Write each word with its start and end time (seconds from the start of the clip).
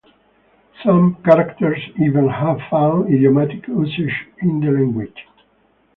Some 0.83 1.17
characters 1.23 1.77
even 1.99 2.27
have 2.27 2.57
found 2.71 3.13
idiomatic 3.13 3.67
usage 3.67 4.25
in 4.41 4.59
the 4.59 4.71
language. 4.71 5.27